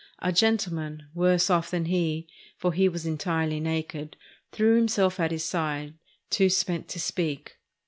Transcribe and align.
A 0.17 0.31
gentleman, 0.31 1.09
worse 1.13 1.51
off 1.51 1.69
than 1.69 1.85
he, 1.85 2.27
for 2.57 2.73
he 2.73 2.89
was 2.89 3.05
en 3.05 3.19
tirely 3.19 3.59
naked, 3.59 4.17
threw 4.51 4.75
himself 4.75 5.19
at 5.19 5.29
his 5.29 5.43
side, 5.45 5.93
too 6.31 6.49
spent 6.49 6.87
to 6.87 6.99
speak. 6.99 7.57